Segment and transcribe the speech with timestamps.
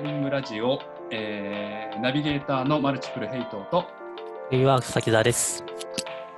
[0.00, 0.78] リングラジオ、
[1.10, 3.84] えーナビゲーターのマルチプルヘイトと、
[4.50, 5.64] リワーク先田です。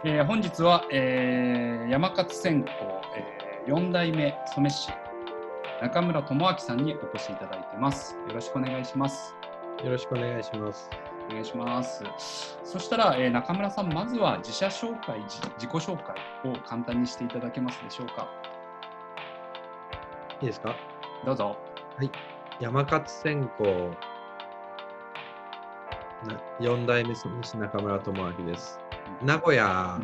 [0.05, 2.71] えー本日は、えー山勝線香、
[3.17, 4.91] え4代目染師
[5.83, 8.15] 中村智明さんにお越しいただいてます。
[8.29, 9.35] よろしくお願いします。
[9.85, 10.89] よろしくお願いします。
[11.29, 12.59] お願いします。
[12.65, 16.17] そしたら、えー中村さん、まずは自社紹介、自自己紹介
[16.51, 18.27] を簡単にしていただけますでしょうか？
[20.41, 20.75] いいですか？
[21.27, 21.57] どうぞ。
[22.61, 23.65] 山勝線香
[26.27, 28.79] な4代目染師中村智明です。
[29.23, 29.99] 名古屋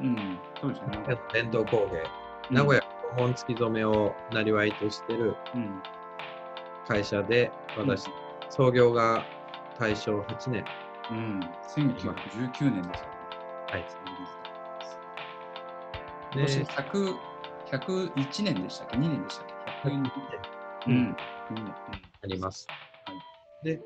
[0.00, 0.16] うん、うん。
[0.16, 1.16] うん、そうですね。
[1.32, 2.02] 伝統工芸、
[2.50, 2.82] 名古屋
[3.12, 5.80] 古本付き染めをなりわいとしてるうん。
[6.88, 8.08] 会社で、私、
[8.50, 9.24] 創業が
[9.78, 10.64] 大正8年。
[11.12, 11.40] うん。
[11.76, 13.12] 1919年ですよね。
[13.70, 13.84] はい。
[16.34, 17.16] 今年で、100
[17.70, 19.46] 101年でしたっけ ?2 年でしたっ
[19.84, 20.10] け ?102 年。
[20.86, 21.14] うんうん。
[22.22, 22.66] あります。
[22.68, 23.14] は
[23.62, 23.80] で、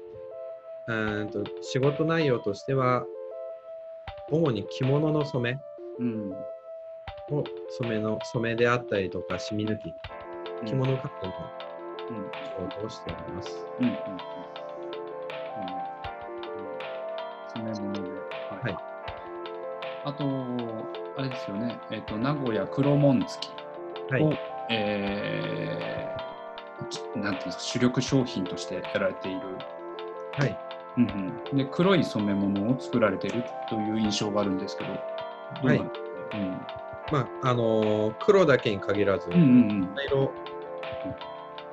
[0.87, 3.05] うーんと仕事内容としては、
[4.31, 5.61] 主に着物の染め
[5.99, 6.33] うん。
[7.31, 7.45] を
[7.79, 9.95] 染めの染めであったりとか、染み抜き、
[10.67, 11.33] 着物加工の
[12.11, 12.31] うん。
[12.45, 13.67] 仕事をしております。
[13.81, 13.87] うん。
[13.87, 13.93] うん。
[13.93, 13.97] うん。
[13.97, 14.21] うん。
[17.55, 18.01] 染め物で。
[18.01, 18.63] はい。
[18.65, 18.77] はい
[20.05, 20.25] あと、
[21.19, 21.81] あれですよね。
[21.91, 24.33] えっ、と、名古屋黒紋付きはいを、
[24.71, 26.26] えーち
[27.17, 29.41] なんていうんですか、主力商品としてやられている。
[30.33, 30.59] はい。
[30.99, 34.99] うんうん、で黒い染め物を作られているという印象があるんですけど、ど
[35.65, 36.39] うなんですか？
[36.39, 36.59] ね
[37.13, 39.45] まあ、あのー黒だけに限らず、うんうんう
[39.85, 39.95] ん。
[39.95, 40.33] 茶色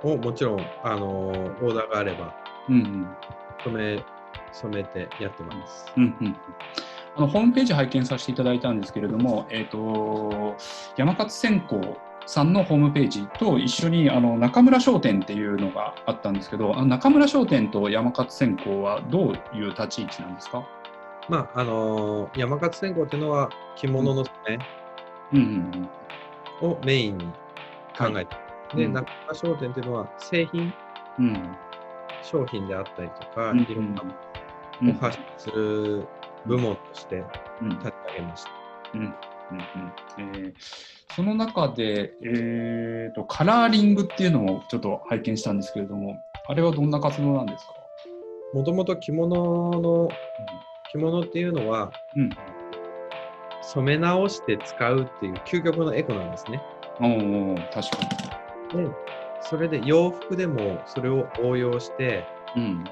[0.04, 2.36] をもちろん、あのーオーダーがあれば
[2.70, 3.08] うんうん。
[3.64, 4.04] 染め
[4.52, 5.92] 染めてやってます。
[5.96, 6.36] うんうん
[7.16, 10.56] あのホームページ拝見させていただいたんですけれども、えー、と
[10.98, 11.76] 山勝線香
[12.26, 20.66] さんのホームページと一緒にあの中村商店っていうのがあったんですけど、あの中村商店と山勝線香はどういう立ち位置なんですか、
[21.30, 24.60] まああのー山勝線香っていうのは着物の染
[25.34, 25.90] うんうん
[26.62, 27.26] めをメインに
[27.98, 28.36] 考えて、
[28.76, 28.94] で、うん。
[28.94, 30.74] 中村商店っていうのは製品、
[31.20, 31.56] うんうん
[32.22, 33.60] 商品であったりとか、うん。
[33.60, 34.02] いろんな
[34.82, 36.08] うんを発信する
[36.46, 37.24] 部門として
[37.62, 37.70] うん。
[37.70, 38.50] 立ち上げました。
[38.94, 39.14] うんうん
[39.52, 39.60] うん
[40.20, 40.54] えー
[41.16, 47.74] その中で、えーと、カラーリングっていうのをちょっと拝見したんですけれども、あれはどんな活動なんですか、
[48.52, 50.10] もともと着物の
[50.92, 52.30] 着物っていうのはうん。
[53.62, 56.62] 染め直して使うっていう究極のエコなんですね。
[57.00, 57.98] おー確か
[58.76, 58.88] で、
[59.42, 62.64] それで洋服でもそれを応用して、に。
[62.64, 62.84] うん。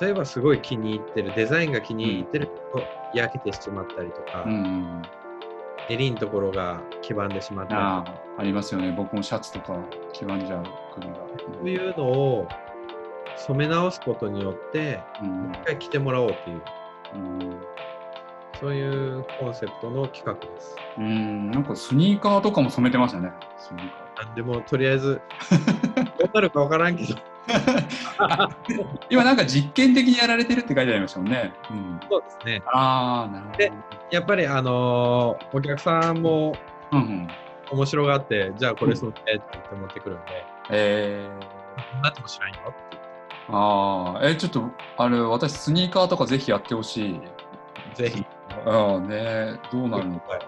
[0.00, 2.82] 例えばすごい気に入ってる、デザインが気に入ってると
[3.14, 5.02] 焼けてしまったりとか、うんうん、
[5.88, 9.78] 襟のところが黄ばんでしまったりとあか、あありますよね、僕もシャツとか
[10.12, 11.14] 黄ばんじゃう首が。
[11.14, 12.48] そういうのを
[13.36, 16.62] 染め直すことによって、うんもう一回着てもらおうっていう、
[17.14, 17.62] うん
[18.60, 20.76] そういうコンセプトの企画です。
[20.96, 25.20] うん、なんかスニーカーとかも染めてましたね、スニーカなんでもとりあえず、
[26.18, 27.18] どうなるかわからんけど、ー。
[29.10, 31.52] 今なんか実験的にやられてるって書いてありましたもんね。
[31.70, 32.62] うん、そうですね。
[32.66, 33.52] ああ、なるほ
[33.96, 34.01] ど。
[34.12, 36.54] でやっぱり、あのーお客さんも
[36.92, 37.28] うんうん、
[37.70, 43.08] 面白がって、じゃあこれ染めてって言って持ってくるんで、えーこんなっても知らんよって言って。
[43.48, 47.20] ああ、え、ちょっと、あれ、私、スニーカーとかぜひやってほしい。
[47.94, 48.26] ぜひ。
[48.66, 50.40] ああね、どうなるのか、ね。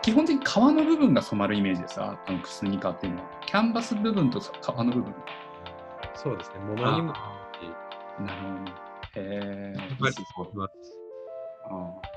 [0.00, 3.28] 基本的に革の部分が染まるイメージです、ああのスニーカーっていうのは。
[3.44, 5.12] キャンバス部分と革の部分。
[6.14, 6.60] そうですね。
[6.60, 7.12] 物にも。
[7.16, 8.72] あなるほどね。
[9.16, 9.76] へえ。
[9.76, 10.72] やっぱりそうます
[11.64, 12.11] ああ、そう。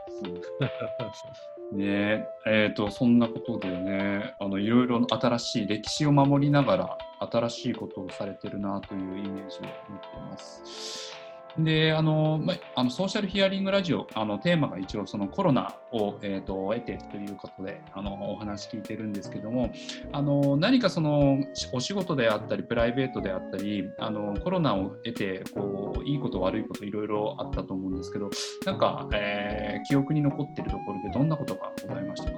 [1.71, 6.97] ねえ、えーと、そんなことでね、あのいろいろ新しい歴史を守りながら、
[7.31, 11.24] 新しいことをされてるなというイメージを持っています。
[11.57, 19.71] で、あの、まあのソーシャルヒアリングラジオ、あのテーマが一応そのコロナを、えー、と得てということであのお話聞いてるんですけども、
[20.11, 21.37] あの何かその
[21.71, 28.29] お仕事であったり、プライベートであったり、あのコロナを得てこう、いいこと、悪いこと、いろいろあったと思うんですけど、
[28.65, 32.37] なんか、えー記憶に残っているところでどんなことがございましたか？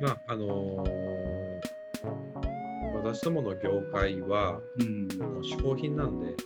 [0.00, 0.86] まあ、あのー
[3.02, 5.08] 私どもの業界は、うん。
[5.18, 6.36] もう嗜好品なんで、うん。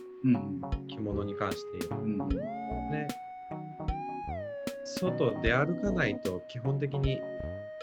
[0.87, 2.17] 着物に関して言ううん。
[2.17, 3.07] とね、
[4.85, 7.19] 外出歩かないと基本的に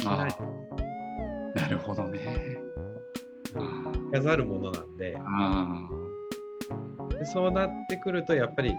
[0.00, 0.37] 着あない
[1.56, 1.61] あ。
[1.61, 2.20] なるほどね。
[3.56, 5.88] あかざるものなんであ。
[7.19, 8.73] でそうなってくるとやっぱり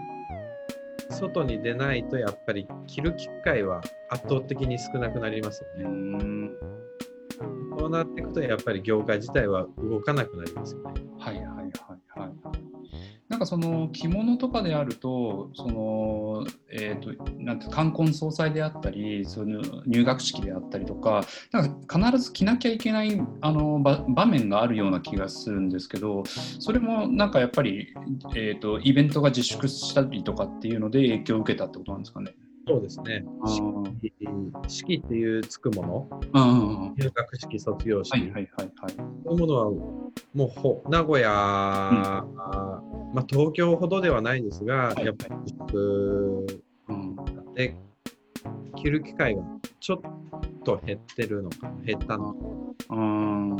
[1.10, 5.88] 外に出ないとやっぱり着る機会は圧倒的に少なくなりますようね。
[5.88, 6.50] ん。
[7.78, 11.09] そうなっていくとやっぱり業界自体は動かなくなりますよね。
[13.40, 27.94] かその着物とかであると、そのえー、となんて冠婚葬祭であったり、その入学式であったりとか、なんか必ず着なきゃいけないあの場場面があるような気がするんですけど、それもなんかやっぱり、
[28.36, 32.34] えー、とイベントが自粛したりとかっていうので影響を受けたってことなんですかね。
[32.68, 33.24] そうですね。
[34.68, 38.92] 式式っていうつくもの、入学式、卒業式、はいはいはいはい。
[39.24, 39.64] そういうものは、
[40.34, 42.24] もうほ名古屋、
[43.12, 45.34] まあ、東京ほどではないですが、やっぱり
[46.88, 47.16] うん
[47.54, 47.76] で
[48.76, 49.42] 着る機会が
[49.80, 50.00] ちょっ
[50.64, 52.38] と減ってるのか、減ったのか。
[52.90, 53.50] うん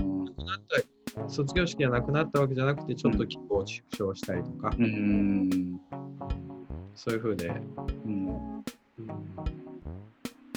[1.29, 5.81] 卒業式がなくなったわけじゃなくて、ちょっと規模を縮小したりとか、うん
[6.95, 8.65] そういうふうで、うん。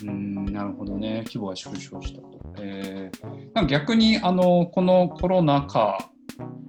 [0.03, 0.45] うん。
[0.45, 2.39] なるほどね、規模が縮小したと。
[2.59, 6.09] えー逆にあのこのコロナ禍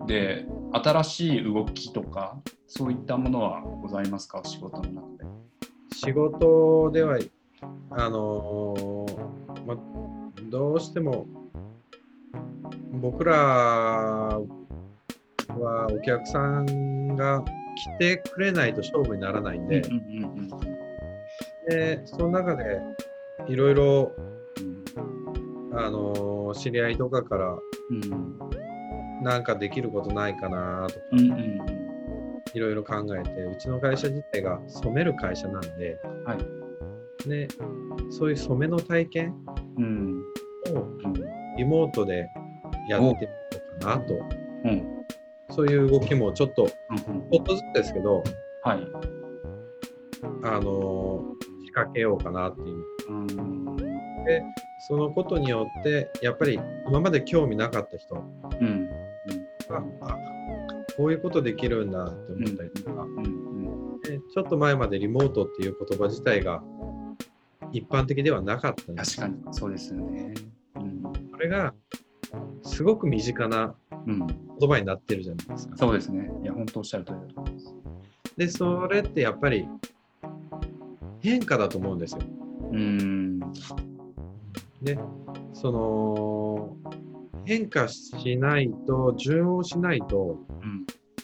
[0.07, 2.39] で新しい動きとか、
[2.69, 5.25] そういったものはございますか、仕事の中で。
[5.93, 7.19] 仕事では、
[7.91, 9.77] あのーま、
[10.51, 11.27] どうしても
[12.93, 14.41] 僕らは
[15.91, 17.43] お客さんが
[17.77, 19.83] 来てくれないと勝負にならないんで、
[21.69, 22.81] でその中で
[23.49, 24.13] いろいろ、
[25.73, 25.79] うん。
[25.79, 27.59] あのー知り合いとかから
[27.91, 28.39] うん。
[29.25, 31.01] なんかできることないかなとか。
[31.13, 31.74] うんうん
[32.55, 37.29] いろいろ考えてうちの会社自体が染める会社なんで、はい。
[37.29, 37.49] ね、
[38.11, 39.35] そういう染めの体験
[39.77, 40.23] うん。
[40.77, 41.15] をうん
[41.57, 42.27] リモートで
[42.89, 43.31] やってみよ
[43.79, 44.15] うかなと。
[44.65, 44.85] うん。
[45.51, 46.97] そういう動きもちょっとうん
[47.31, 48.23] ちょっとずつですけど、
[48.63, 48.79] はい。
[50.45, 52.77] あのー仕掛けようかなっていう。
[53.09, 53.77] うん。
[54.87, 58.15] そのことによってやっぱり今まで興味なかった人
[58.61, 58.89] うん
[60.97, 63.55] こういうことできるんだって思ったりとか、うんうん
[64.05, 66.63] でちょっと前までリモートっていう言葉自体が
[67.73, 70.35] 一般的ではなかったんです確かにそうですよね。
[70.77, 71.73] うんそれが
[72.63, 73.75] すごく身近な
[74.07, 75.77] うん、言葉になってるじゃないですか。
[75.77, 76.31] そうですね。
[76.43, 77.75] いや、本当おっしゃる通りだと思います。
[78.37, 79.69] でそれってやっぱり
[81.21, 82.21] 変化だと思うんですよ。
[82.73, 83.41] うん
[84.83, 84.99] で
[85.53, 86.77] その
[87.45, 90.39] 変化しないと順応しないと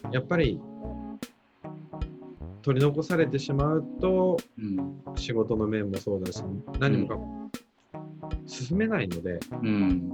[0.05, 0.13] うん。
[0.13, 0.61] やっぱり
[2.63, 5.03] 取り残されてしまうとうん。
[5.17, 6.43] 仕事の面もそうだし
[6.79, 7.51] 何もかも
[8.47, 10.11] 進めないのでうん。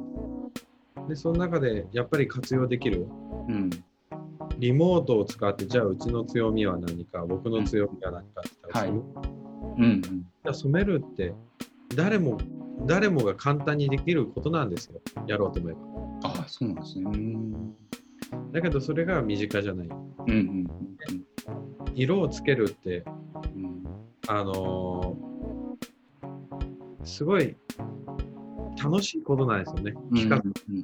[1.08, 3.06] でその中でやっぱり活用できる
[3.48, 3.70] うん。
[4.58, 10.02] リモートを使ってじゃあうちの強みは何か僕の強みは何かって言ったら、うん。
[10.02, 11.34] じゃあ染めるって
[11.94, 12.38] 誰も
[12.86, 15.00] 誰もが簡単にできることなんですよ。
[15.26, 17.04] やろうと思えばああ、そうなんですね。
[17.04, 17.76] うん。
[18.52, 19.88] だけどそれが身近じゃない。
[19.88, 19.92] う
[20.26, 20.66] んうん
[21.94, 23.04] 色をつけるって
[23.54, 23.82] うん。
[24.28, 25.36] あのー
[27.04, 27.56] すごい
[28.82, 29.94] 楽しいことなんですよね。
[30.10, 30.82] うん企画うん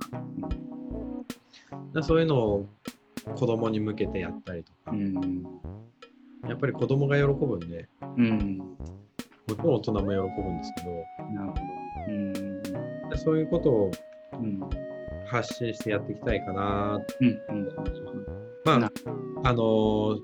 [1.93, 2.69] でそういうのを
[3.35, 4.93] 子供に向けてやったりとか。
[4.93, 5.43] う、ん
[6.49, 8.59] やっぱり子供が喜ぶんで、うん。
[8.59, 8.77] も
[9.51, 10.07] ちろん大人も喜
[10.43, 11.62] ぶんですけなるほど。
[12.09, 13.19] うん。
[13.19, 13.91] そういうことを
[14.33, 14.61] うん
[15.33, 17.01] 発信してやっていきたいかな。
[17.21, 17.69] うんうん
[18.65, 18.91] まなあ、
[19.49, 20.21] あのー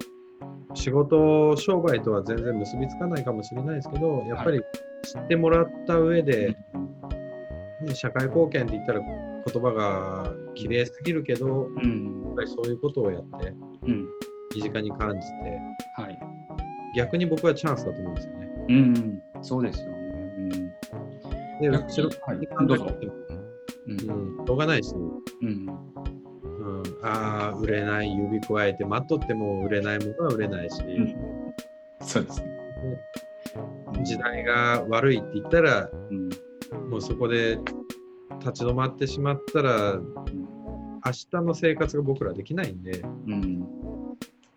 [0.75, 4.61] 仕事、商売とは全然結びつかないかもしれないですけど、やっぱり
[5.03, 13.49] 知ってもらった上で、ね社会貢献って言ったら言葉が綺麗すぎるけど、うんやっぱりそういうことをやって、
[13.83, 14.07] うん
[14.55, 15.59] 身近に感じて、
[15.97, 16.19] はい。
[16.97, 18.51] 逆に僕はチャンスだと思うんですよね。
[18.69, 19.99] うんそうですよね。
[20.37, 20.51] うん
[21.61, 22.87] で、後ろはいどうぞ
[23.89, 24.01] うん。
[24.39, 25.67] うん、しょうがないし、うん。
[26.59, 31.15] うん、ああ、売れない、指加えて待っとっても売れないものは売れないし、うん。
[32.01, 32.59] そうですね。
[34.05, 36.29] 時代が悪いって言ったら、うん。
[36.91, 37.59] もうそこで
[38.41, 43.33] 立ち止まってしまったら、明日の生活が僕らできないんで、うん。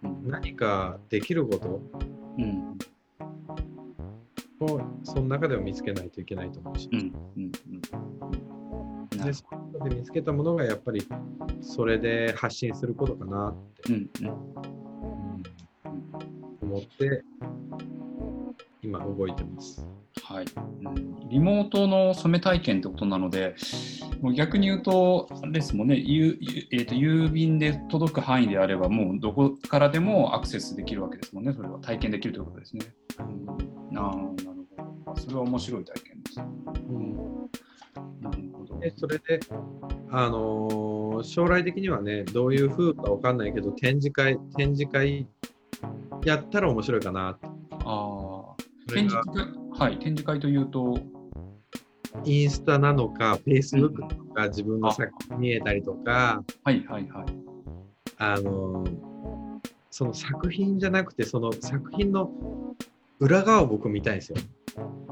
[0.04, 0.28] うん。
[0.28, 1.82] 何かできること
[2.38, 2.78] うん。
[4.62, 7.14] をその中でも見つけないといけないと思うし、うん
[9.24, 11.06] でそこで見つけたものがやっぱり
[11.62, 14.42] それで発信することかなって、うんうん
[16.62, 17.22] 思って
[18.82, 19.86] 今動いてます。
[20.24, 23.56] はい、うんリモートの染め体験ってことなので、
[24.22, 32.86] もう逆に言うと、あれですもんね、ゆゆえーと郵便で届く範囲であれば、もうどこからでもアクセスできるわけですもんね、それは体験できるということですね。
[33.20, 34.36] うん、なるほ
[35.14, 35.16] ど。
[35.22, 36.40] それは面白い体験です。
[36.90, 37.31] うん。
[38.82, 39.40] でそれで、
[40.10, 40.92] あのー
[41.24, 45.28] 将来的にはねどういう風かわかんないけど展示会展示会
[46.26, 47.38] やったら面白いかな。
[47.84, 48.56] あ
[48.88, 51.00] 展示会、はい、展示会というと、
[52.26, 57.26] インスタなのか、フェイスブックとか、自分の作品見えたりとか、はいはいはい。
[58.18, 58.86] あの
[59.90, 62.32] その作品じゃなくて、その作品の
[63.20, 64.38] 裏側を僕見たいんですよ。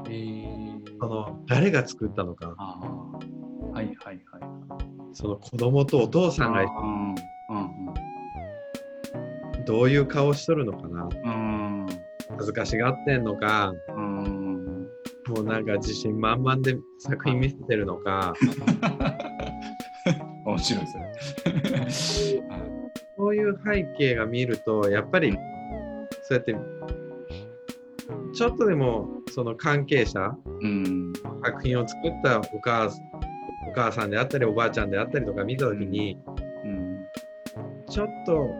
[0.08, 2.54] えー、その誰が作ったのか。
[3.80, 4.42] はいはいはい。
[5.14, 7.94] その子供とお父さんがうんうん
[9.64, 11.86] どういう顔しとるのかな、うん。
[12.30, 14.24] 恥ずかしがってんのか、うん。
[14.24, 14.60] うん
[15.28, 18.34] もうなんか自信満々で作品見せてるのか、
[20.44, 22.46] 面白いですね。
[22.48, 22.62] は い
[23.16, 25.32] そういう背景が見ると、やっぱり
[26.22, 26.56] そうやって、
[28.32, 31.12] ちょっとでもその関係者、うん。
[31.44, 32.90] 作品を作ったお母
[33.70, 36.18] お母さんであったり、おばあちゃんであったりとか見たときに、
[36.64, 37.06] うん。
[37.88, 38.50] ちょっと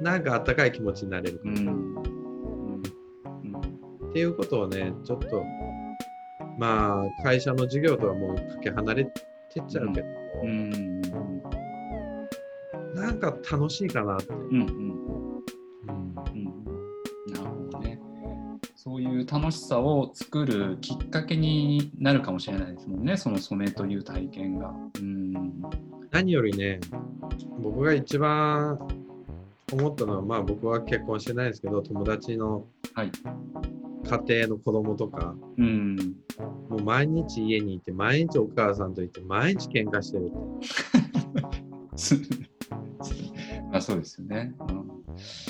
[0.00, 1.56] なんかあったかい気持ちになれるうん。
[1.58, 2.82] うん。
[4.10, 5.44] っていうことをね、ちょっと、
[6.58, 9.10] まあ、会社の授業とはもうかけ離れて
[9.60, 10.06] っちゃうけど、
[10.42, 10.48] うん。
[10.48, 11.02] うん。
[12.94, 14.32] なんか楽しいかなって。
[14.32, 14.83] うん
[18.76, 24.74] そういう楽しさを作るきっかけになるかもしれないですもんね、その染めという体験が。
[24.96, 25.62] うん
[26.10, 26.80] 何よりね、
[27.60, 28.78] 僕が一番
[29.72, 33.10] 思ったのは、まあ僕は結婚してないんですけど、友達のはい。
[34.06, 35.96] 家庭の子供とか、うん。
[36.68, 40.36] もう毎日家にいて、毎日お母さんといて、毎日喧嘩してるって。
[43.72, 44.54] まあそうですよね。
[44.68, 44.76] うん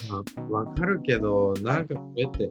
[0.09, 2.51] まあわかるけど、なんかこれって、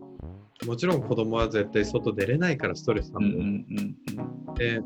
[0.65, 3.65] もちろん子供は絶対外出れないからストレスなんうん
[4.55, 4.79] で、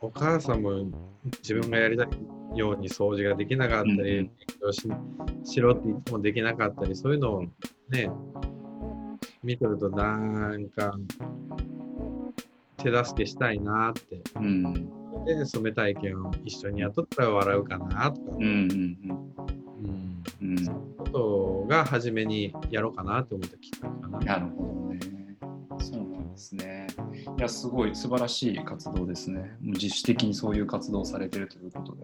[0.00, 0.70] お母さんも
[1.42, 2.08] 自分がやりたい
[2.58, 4.30] ように掃除ができなかったり、うん勉
[4.60, 4.88] 強し
[5.44, 7.42] しろって言ってもできなかったり、そういうのを
[7.88, 8.08] ね、
[9.42, 10.16] 見てるとな
[10.56, 10.94] んか
[12.76, 14.20] 手助けしたいなって。
[14.36, 14.44] うん。
[14.44, 19.32] うんで、染め体験を一緒にやっとったら笑うかなとか、うんうんうん。
[20.42, 20.50] うん。
[20.50, 20.64] うん。
[20.64, 24.18] そういうことが初めにやろうかなって思ったきっかけかな。
[24.18, 24.81] なるほど
[26.56, 26.86] ですね。
[27.38, 29.40] いや、すごい素晴らしい活動ですね。
[29.60, 32.02] もう自主的にそういう活動をされてるということで。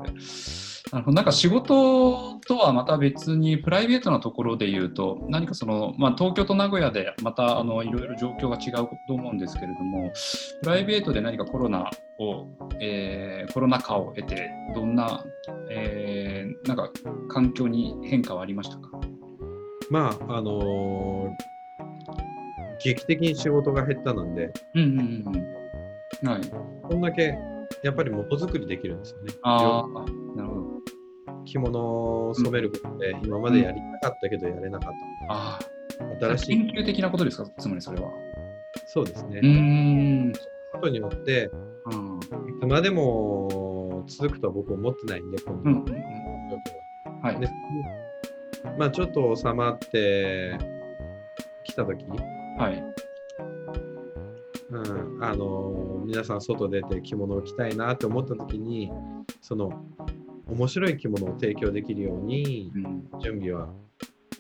[0.93, 10.11] なるほどなんか仕事とはまた別にプライベートなところで言うと、何かその、まあ、東京と名古屋でまたあのいろいろ状況が違うと思うんですけれども、
[10.63, 12.47] プライベートで何かコロナを、
[12.81, 15.25] えーコロナ禍を経て、どんな、
[15.71, 16.91] えーなんか
[17.29, 18.99] 環境に変化はありましたか？
[19.91, 21.58] まあ、あのー
[22.83, 25.37] 劇的に仕事が減ったので、うんうんうん
[26.23, 26.29] うん。
[26.29, 26.41] はい。
[26.83, 27.37] こんだけ
[27.83, 29.35] やっぱりものづくりできるんですよね。
[29.43, 29.89] ああ、
[30.37, 30.69] なるほど。
[31.45, 34.95] 着物を染めることで、今までやりたかったけどやれなかっ
[35.29, 35.59] あ
[36.21, 36.27] た。
[36.27, 38.11] あ、新しい、研究的なことですか、つまりそれは。
[38.87, 39.41] そうですね。
[39.43, 39.51] うー
[40.31, 40.33] ん。
[40.73, 41.51] ことによって、
[41.87, 42.19] うん。
[42.19, 45.85] いつまでも続くとは僕は思ってないんで、このうんうんうん。
[45.93, 45.99] は。
[47.23, 47.41] はい。
[47.41, 47.49] で
[48.79, 50.59] まあちょっと収まって
[51.65, 52.05] きたとき、
[52.59, 52.85] はい。
[54.71, 58.91] うん、あの皆さん外出て着物を着たいなって思ったときに、
[59.41, 59.73] その
[60.49, 63.21] 面白い着物を提供できるようにうん。
[63.21, 63.69] 準備は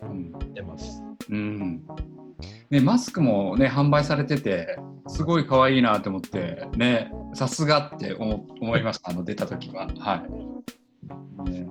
[0.03, 0.33] うん。
[0.41, 1.03] してます。
[1.31, 1.83] うん。
[2.71, 9.89] ね、マスクもね、販売されてて、すごい可愛いなと思って、ね、さすがって思思いました、あの出た時は。
[9.99, 11.51] はい。
[11.51, 11.67] ね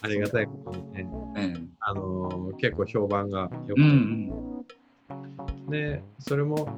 [0.00, 1.04] ありがたいことにね、
[1.34, 5.57] ねあの結構評判が良くて、うんうん。
[5.70, 6.68] で、それも、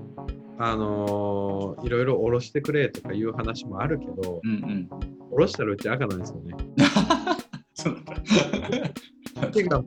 [0.63, 4.89] あのいろいろ下ろしてくれとかいう話もあるけど、うんうん。
[5.31, 6.55] 下ろしたらうち赤なんですよね。
[7.73, 7.97] そう
[9.41, 9.49] だ。
[9.49, 9.83] 手が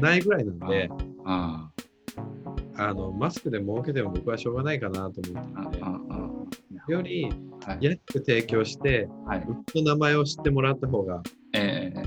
[0.00, 0.90] ないぐらいなんで、
[1.24, 1.70] あ
[2.78, 6.92] あのマスクで儲けても僕はしょうがないかなと思ってて。
[6.92, 7.28] より
[7.64, 7.78] はい。
[7.80, 9.38] 安く提供して、はい。
[9.40, 11.22] うちの名前を知ってもらった方が、
[11.52, 12.02] ええ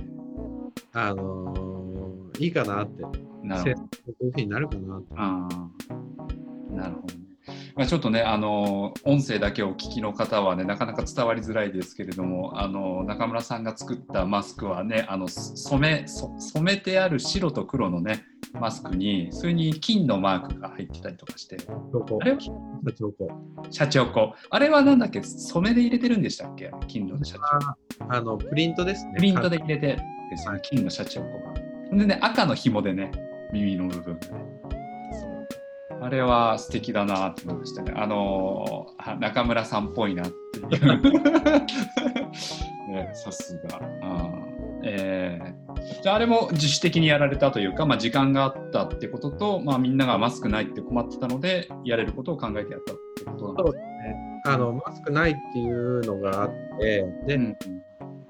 [0.94, 3.88] あのいいかなって、せなるほど。
[3.88, 3.90] こ
[4.22, 5.02] ういうふうになるかな。
[5.18, 7.22] ああ、なるほどね。
[7.76, 22.52] まあ、ちょっとね、あの音声だけお聞きの方はね、なかなか伝わりづらいですけれども、あの中村さんが作ったマスクはね、あの染めそ染めてある白と黒のね、マスクに、それに金のマークが入ってたりとかして、あれ彫
[23.12, 23.28] 刻
[23.72, 24.36] シャチホコ。
[24.52, 26.72] あれはなんだっけ、染めで入れてるんでしたっけ？
[26.88, 27.42] 金のシャチ
[28.00, 28.14] ホコ。
[28.14, 29.14] あのプリントですね。
[29.16, 29.98] プリントで入れて
[30.30, 31.98] ですよね、金のシャチホコが。
[31.98, 33.12] でね、赤の紐でね、
[33.52, 34.20] 耳の部分
[36.02, 37.92] あれは素敵だなって思いましたね。
[37.96, 38.88] あの
[39.20, 41.02] 中村さんっぽいなっていう。
[42.90, 43.82] ね、さすが。
[44.02, 45.60] あーえー
[46.02, 54.42] じゃああれも自主的にやられたというか、まあ、時間があったってことと、まあ、みんながマスクないって困ってたのでやれることを考えてやったってことなんですね。
[54.46, 57.58] あのマスクないっていうのがあって、で、うん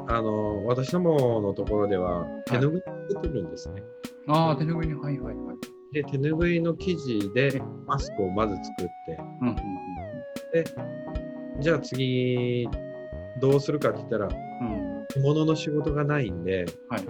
[0.09, 3.83] あの私どものところでは手拭い作ってるんですね。
[4.27, 5.57] ああ、手拭いに、はいはいはい。
[5.93, 9.55] で、手拭いの生地でマスクをまず作って、うんうん
[11.61, 12.67] じゃあ次、
[13.41, 14.27] どうするかって言ったら、
[14.61, 14.73] うん。
[14.73, 17.01] うん着物の仕事がないんで、はい。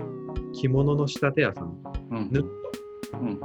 [0.53, 2.29] 着物の仕立て屋さん、うん。
[2.31, 2.45] 縫う
[3.13, 3.39] うん。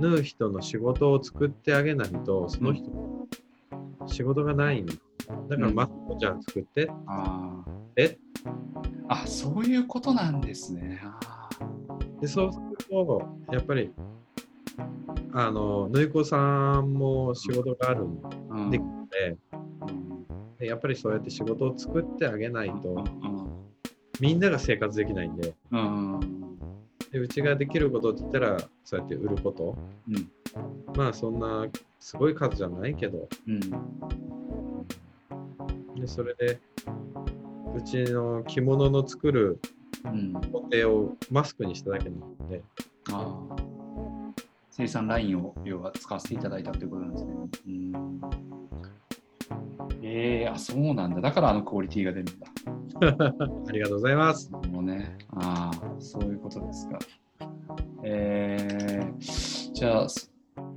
[0.00, 2.90] 縫う人の仕事を作ってあげないと、その人、
[4.06, 4.94] 仕事がないんだ。
[5.28, 5.74] だからうん。
[5.74, 7.72] マスクをじゃあ作って、あー。
[7.96, 8.18] え？
[9.08, 11.00] あ、そういうことなんですね。
[11.02, 11.48] あ
[12.20, 13.92] でそうすると、やっぱり、
[15.32, 18.78] あの、縫い子さんも仕事があるんで
[19.10, 19.36] で、
[20.58, 23.04] でやっぱりそうやって仕事を作ってあげないと、
[24.20, 26.58] みんなが生活できないんで、うんうん。
[27.12, 29.76] でうちができることって言ったら、そうやって売ること。
[30.08, 30.30] うん。
[30.96, 31.66] まあそんな
[31.98, 33.60] すごい数じゃないけど、うん
[36.04, 36.60] でそれで
[37.74, 39.58] うちの着物の作る
[40.04, 42.62] うん工程をマスクにしただけなので、
[43.10, 43.56] ああ
[44.70, 47.34] 生産ラインを要は使わせていただいたということなんですね。
[47.66, 48.20] うん
[50.02, 51.22] ええあ、そうなんだ。
[51.22, 52.46] だからあのクオリティが出るんだ。
[53.66, 54.52] ありがとうございます。
[54.52, 56.98] もうね、ああ、そういうことですか。
[58.02, 60.06] えー、じゃあ、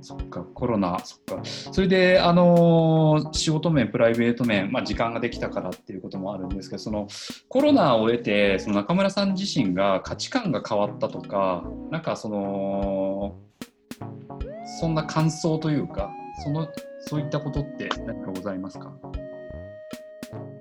[0.00, 1.44] そそっか、コロナ、そっか。
[1.44, 7.08] それで、あのー仕事面、プライベート面、まあ、時間ができたからっていうこともあるんですけど、その
[7.48, 13.36] コロナを得て、その中村さん自身が価値観が変わったとか、なんかその、
[14.80, 16.10] そんな感想というか、
[16.44, 16.68] その
[17.00, 18.92] そういったことって何かございますか？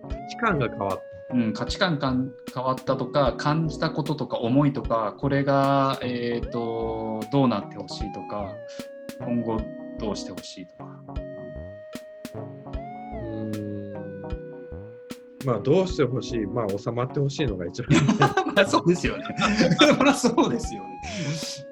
[0.10, 8.54] 価値観が変わっうん、価値観かん変わったとか感じたこととか思いとかこれが、えー、とどうなってほしいとか
[9.20, 9.62] 今後
[10.00, 10.86] どうしてほしいとか。
[15.46, 17.90] まあどうしてほしい、まあ収まってほしいのが一番。
[18.56, 19.24] まあそうですよね。
[19.80, 21.02] そりゃそうですよね。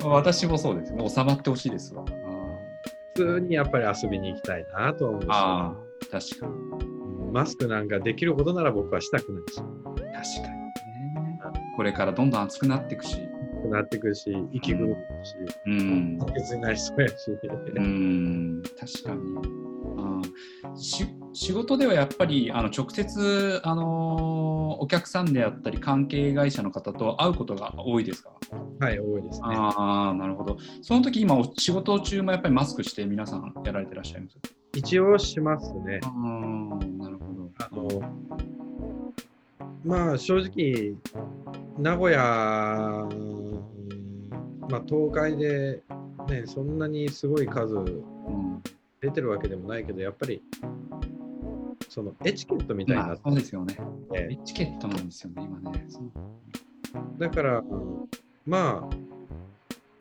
[0.03, 1.09] 私もそうですね。
[1.09, 2.03] 収まってほしいですわ。
[3.15, 5.75] 普通にやっぱり遊びに行きたいなと思うし、ああ、
[6.11, 6.53] 確かに。
[6.89, 6.95] うん
[7.35, 10.73] マスクなんかできることなら僕はしたくないし、確かにね。
[11.75, 13.17] これからどんどん暑くなっていくし。
[13.69, 14.87] なってくるし、息苦
[15.23, 16.17] しいし、うん。
[16.19, 17.13] 白血になりそうやし。
[17.75, 19.21] うん、確かに。
[19.21, 20.21] うん
[20.77, 28.31] し仕事ではやっぱりあの直接、あのーお客さんであったり関係会社の方と会うことが多いですか？
[28.79, 29.47] はい、多いですね。
[29.51, 34.37] ああなるほどその時今お仕事中もやっぱりマスクして皆さんやられてらっしゃいます？
[34.75, 36.01] 一応しますね。
[36.03, 38.54] あーなるほどあの
[39.85, 40.95] まあ正直、
[41.77, 44.29] 名古屋、うん
[44.69, 45.83] まあ、東海で、
[46.27, 48.63] ね、そんなにすごい数うん。
[49.05, 50.41] 出てるわけでもないけど、やっぱり
[51.89, 53.77] そのエチケットみたいにまあそうですよね。
[54.11, 55.87] てエチケットなんですよね今ね。
[57.19, 57.63] だから、
[58.45, 58.89] ま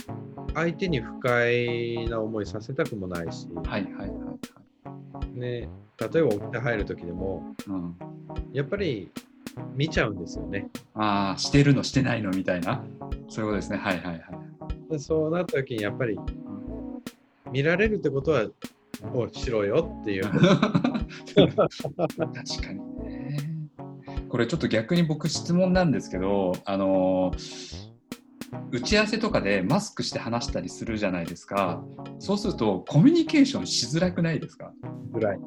[0.08, 0.12] あ、
[0.54, 5.68] 相手に不快な思いさせたくもないし、はいはいはいはい、ね、
[5.98, 7.96] 例えば起きて入るときでも、うん、
[8.52, 9.10] やっぱり
[9.74, 10.68] 見ちゃうんですよね。
[10.94, 12.84] ああしてるのしてないのみたいな？
[13.28, 14.20] そういうことですねはいはいはい
[14.90, 16.18] でそうなったときに、やっぱり
[17.50, 18.46] 見られるってことは、
[19.14, 20.24] おしろよっていう。
[20.28, 20.38] 確
[21.56, 23.38] かにね。
[24.28, 27.32] これちょっと逆に僕質問なんですけど、あの
[28.70, 31.82] 打ち合わせとかでマスクして話したりするじゃないですか。
[32.18, 34.72] そうするとコミュニケーションしづらくないですか？
[35.12, 35.38] ぐらい。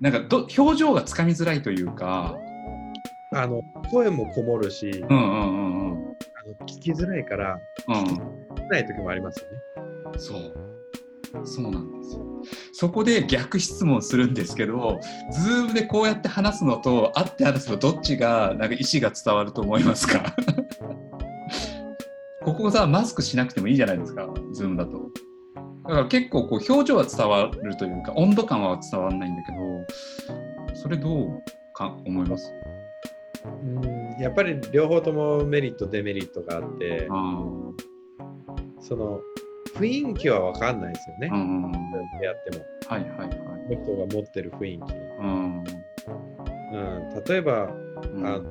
[0.00, 2.36] なんかど表情がつかみづらいというか、
[3.34, 5.94] あの声もこもるし、うんうんうんうん。
[5.94, 5.96] あ
[6.46, 7.96] の聞きづらいから、うん、
[8.68, 9.58] ない時もありますよね。
[10.18, 10.54] そう。
[11.44, 12.26] そうなんですよ。
[12.72, 20.34] そこで逆質問するんですけど、ズームでこうやって話すのと会って話すのどっちがなんか意思が伝わると思いますか？
[22.44, 25.10] ここさ、マスクしなくてもいいじゃないですか、ズームだと。
[25.88, 29.58] だから結構こう表情は伝わるというか、温度感は伝わらないんだけど、
[30.74, 31.42] それどう
[31.72, 32.52] か思います？
[33.44, 37.42] うんやっぱり両方ともメリット、デメリットがあって、あ
[38.80, 39.20] その
[39.74, 41.38] 雰囲気は分かんないですよねあ、う。
[41.38, 41.72] んうん。
[42.22, 43.76] やっても、はいはいはい。
[43.76, 44.92] 人が持ってる雰囲気。
[45.20, 45.64] うん。
[46.72, 47.64] うん、例えば、
[48.14, 48.42] うんあの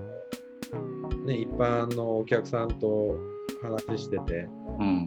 [1.26, 3.16] ね、一般のお客さんと
[3.62, 4.48] 話してて、
[4.80, 5.06] うん。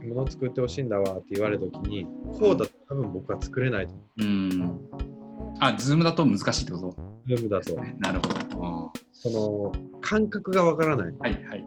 [0.00, 2.06] 着物作ってほしいんだわって言われたときに、
[2.38, 4.80] こうだと多分僕は作れないと思うん。
[5.60, 6.88] あ、ズームだと難しいってこと？
[6.88, 6.94] う。
[7.26, 8.28] ズームだと、なるほ
[8.60, 8.66] ど。
[8.66, 11.12] あその感覚がわからない。
[11.12, 11.64] ーはいはい。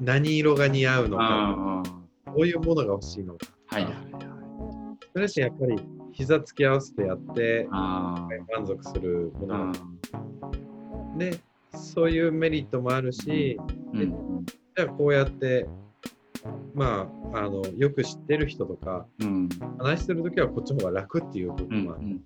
[0.00, 1.82] 何色が似合うのか、ああ。
[2.36, 3.46] どういうものが欲しいのか。
[3.66, 4.02] はいはいはい。
[5.12, 5.76] それしやっぱり
[6.12, 9.56] 膝つき合わせてやってあ満足するもあ。
[9.56, 9.78] のが
[11.18, 11.40] で、
[11.74, 13.58] そういうメリットもあるし、
[13.92, 15.66] うんうんじゃあこうやって、
[16.74, 22.20] まあ、あのよく知ってる人とか、うん話してるときはこっちの方が楽っていう部う分もある。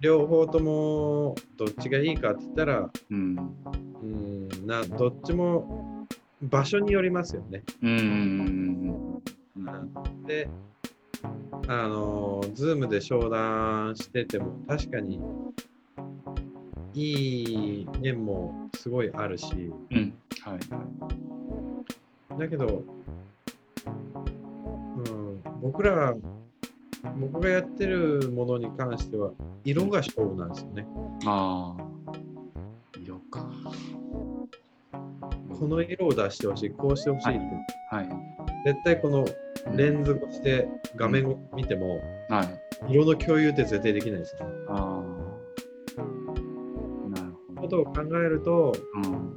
[0.00, 3.36] 両方ともどっちがいいかって言ったら、うん。
[4.02, 6.06] うんなどっちも
[6.42, 7.62] 場所によりますよね。
[7.82, 9.20] うん
[9.56, 10.48] うんで、
[11.68, 15.20] あの、ズームで商談してても確かに
[16.94, 19.46] いい面もすごいあるし、
[19.90, 20.58] うんはいは
[22.36, 22.40] い。
[22.40, 22.82] だけど、
[23.86, 26.14] うん、僕ら、
[27.20, 29.30] 僕がやってるものに関しては、
[29.64, 30.86] 色が勝負なんですよね。
[31.26, 31.82] ああ
[33.02, 33.48] 色か。
[35.58, 37.44] この色を出してほしい、こうしてほしいって、
[37.90, 38.08] はい。
[38.64, 39.24] 絶対この
[39.76, 42.44] レンズ越して画面を見ても、は
[42.88, 42.92] い。
[42.92, 44.36] 色の共有って絶対できないです。
[44.40, 44.54] よね。
[44.68, 45.02] あ
[45.96, 46.00] あ
[47.10, 47.62] なるほど。
[47.62, 49.34] ことを考えると、うん。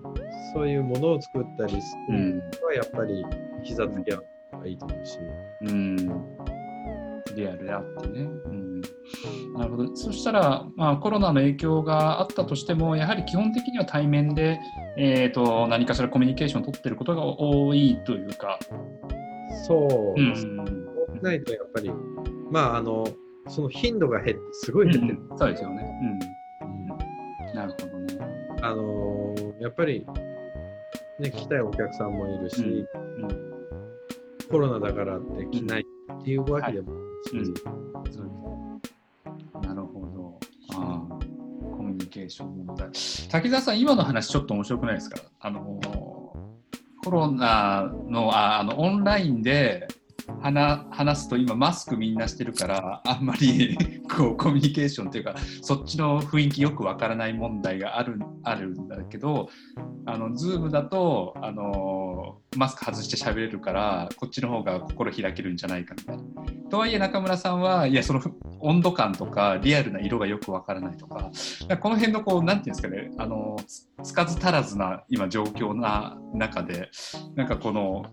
[0.54, 3.26] そういうものを作ったりするうんのはやっぱり
[3.64, 5.20] 膝つき合うのがいいと思うし、
[5.62, 5.98] うん
[7.38, 8.22] リアルであってね。
[8.46, 8.82] うん、
[9.54, 9.96] なるほど。
[9.96, 14.60] そしたら、まあ、コロナの影響があったとしても、やはり基本的には対面で、
[14.98, 18.60] えー、と何かしらコミュニケーションを取っていることが多いというか。
[19.66, 20.64] そううんですね。
[20.66, 21.92] そうしないとやっぱり、
[22.52, 23.08] まあ、あの、
[23.48, 25.20] その頻度が減って、すごい減ってる。
[25.38, 25.84] そうですよね。
[26.62, 28.18] うんうん、なるほどね。
[28.62, 29.18] あのー
[29.60, 30.06] やっぱり、
[31.20, 33.48] ね、来たいお客さんもいるし、うん
[34.50, 37.34] コロナだからって来ないっていうわけでもないし、
[39.64, 40.40] なるほど。
[40.76, 41.18] ああ
[41.76, 42.90] コミュニケーション問題。
[43.30, 45.20] 滝沢さん、今の話ちょっと面白くないですか？
[45.40, 45.80] あの
[47.04, 49.88] コロナのああのオンラインで
[50.42, 53.78] 話話すと今マスクみんなしてるからあんまり
[54.14, 59.48] こうコミュニケーションっていうかそっちの雰囲気よくわからない問題があるあるんだけど
[60.06, 66.24] あの Zoom だとあのマスク外して喋れるからこっちの方が心開けるんじゃないかみたいな。
[66.70, 68.22] とはいえ中村さんはいやその
[68.60, 71.32] 温度感とかリアルな色がよくわからないとか
[71.80, 76.90] この辺のこうなんていうんですかねあのつつかず足らずな今状況な中で
[77.36, 78.06] なんかこの思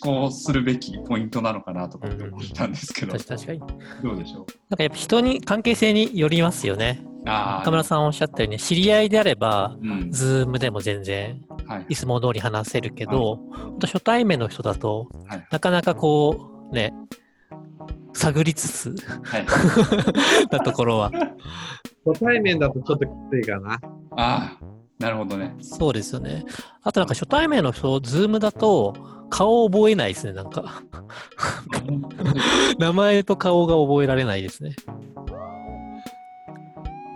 [0.00, 3.60] 考するべきポイントなのかなとかって思ったんですけど、確確かに。
[4.02, 4.46] どうでしょう？
[4.68, 7.02] なんかやっぱ人に、関係性によりますよね。
[7.26, 10.10] あ中村さんおっしゃったように、知り合いであれば、うん。
[10.12, 11.86] ズームでも全然はい。
[11.88, 15.46] いつも通り話せるけど、本当初対面の人だと、はい。
[15.50, 16.92] なかなかこう、ね、
[18.12, 19.46] 探りつつはい
[20.50, 21.10] なところは、
[22.06, 23.74] 初対面だとちょっときついかな。
[23.74, 23.80] あ
[24.16, 24.58] あ
[24.98, 26.44] なるほどねそうですよね。
[26.82, 28.94] あとなんか初対面の人、ズームだと、
[29.30, 30.82] 顔を覚えないですね、なんか。
[32.78, 34.74] 名前と顔が覚えられないですね。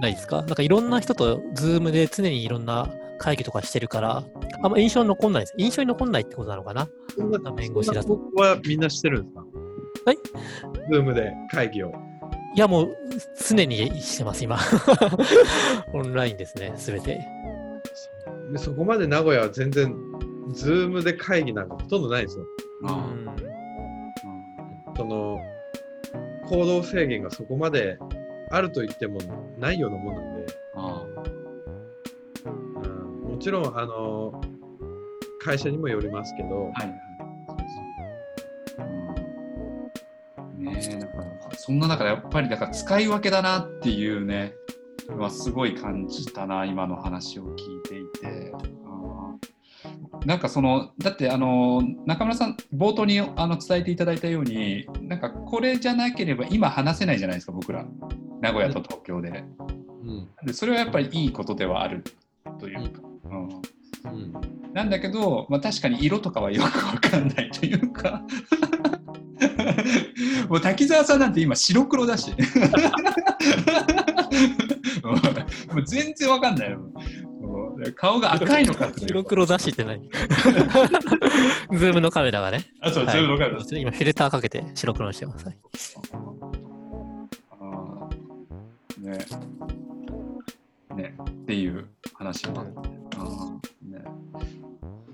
[0.00, 0.42] ないですか？
[0.42, 4.24] なんかいろんな人とズームで常にいろんな会議とかしてるから、
[4.62, 5.54] あんま印象に残んないです。
[5.59, 6.88] 印象に残んないってことなのかな？
[7.16, 8.16] そんな画面越しだと。
[8.16, 9.44] 僕はみんなしてるんですか？
[10.05, 10.19] はい
[10.90, 11.93] ズームで会議を。
[12.55, 12.97] いやもう
[13.49, 14.59] 常にしてます、今。
[15.93, 17.21] オンラインですね、すべて。
[18.53, 19.95] でそこまで名古屋は全然、
[20.53, 22.47] ズームで会議なんかほとんどないんですよ。
[22.85, 23.27] あうん
[24.97, 25.40] その、
[26.49, 27.99] 行動制限がそこまで
[28.51, 29.19] あると言っても
[29.59, 31.07] ないようなもんなんで、あ
[32.45, 34.40] うんもちろん、あの、
[35.40, 37.13] 会社にもよりますけど、はい
[40.74, 44.54] だからそんな中でやっぱりだから使い分けだなっていうね
[45.16, 48.52] はすごい感じたな今の話を聞いていて。
[50.24, 57.84] なんかそのだってあの中村さん冒頭にあの伝えていただいたようになんかこれじゃなければ今話せないじゃないですか僕ら。
[58.40, 59.44] 名古屋と東京で。
[59.58, 60.28] うん。
[60.46, 62.04] でそれはやっぱりいいことではある
[62.58, 64.32] というか、うん、うん。
[64.72, 68.22] なんだけど、まあ、確かに色とかはよくわかんないというか
[70.49, 72.33] もう滝沢さんなんて今白黒だし。
[75.03, 76.81] もう全然わかんないよ。
[77.97, 80.09] 顔が赤いのか白黒だしって何？
[81.79, 82.64] ズームのカメラがね。
[82.81, 83.16] あそう、はい。
[83.16, 85.44] 全部わかる今フィルターかけて白黒にしてます。
[85.47, 85.59] はい。
[87.51, 89.09] あー。
[89.11, 89.18] ね。
[90.97, 91.14] ね。
[91.31, 94.05] っていう話もあね。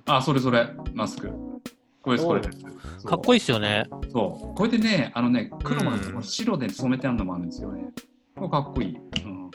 [0.06, 0.68] あそれそれ。
[0.94, 1.30] マスク
[2.02, 3.84] これですこれですかっこいいですよね。
[4.10, 4.56] そう。
[4.56, 7.92] これでね、あのね、黒もうん白で染めてあるのもあるんですよね。
[8.36, 8.96] これかっこいい。
[8.96, 9.50] うん。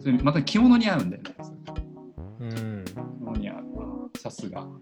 [0.00, 1.34] それまた着物に合うんだよね。
[2.40, 2.84] うん。
[2.84, 3.56] 着物に合う。
[4.14, 4.62] あさすが。
[4.62, 4.80] うん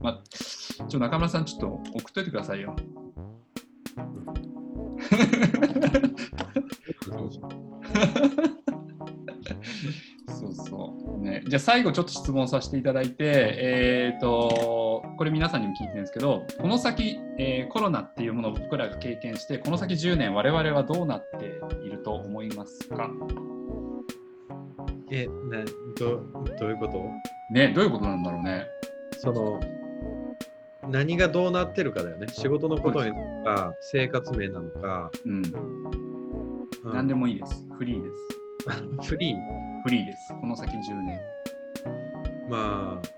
[0.00, 2.74] まあ、ちょっと中村さん、ちょっと送っといてくださいよ。
[10.28, 11.24] そうそう。
[11.24, 23.10] ね、じゃあ最後ちょっと質問させていただいて、えっ、と、これ皆さんにも聞いてるんですけど、この先、えーコロナっていうものを僕らが経験して、この先10年我々はどうなっていると思いますか？
[25.10, 25.64] え、な
[25.98, 26.22] ど
[26.58, 27.04] どういうこと？
[27.52, 28.66] ね、どういうことなんだろうね。
[29.18, 29.60] その
[30.88, 32.26] 何がどうなってるかだよね。
[32.30, 33.12] 仕事のことに
[33.44, 35.10] か、生活面なのか。
[35.26, 35.32] うん。
[35.36, 35.52] うん
[36.92, 37.64] 何でもいいです。
[37.78, 38.08] フリーで
[39.02, 39.08] す。
[39.10, 39.73] フリー？
[39.84, 40.34] フリーです。
[40.40, 41.20] この先10年。
[42.48, 43.08] まあ、